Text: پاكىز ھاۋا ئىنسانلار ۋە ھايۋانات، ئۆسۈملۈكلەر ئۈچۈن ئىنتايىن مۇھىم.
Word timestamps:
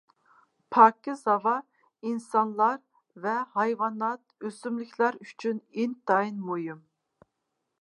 پاكىز 0.75 1.19
ھاۋا 1.31 1.51
ئىنسانلار 2.11 2.79
ۋە 3.25 3.35
ھايۋانات، 3.57 4.49
ئۆسۈملۈكلەر 4.49 5.19
ئۈچۈن 5.27 5.61
ئىنتايىن 5.83 6.41
مۇھىم. 6.49 6.81